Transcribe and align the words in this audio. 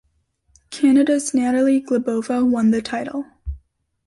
Canada's 0.71 1.31
Natalie 1.31 1.79
Glebova 1.79 2.43
won 2.43 2.71
the 2.71 2.81
title. 2.81 3.27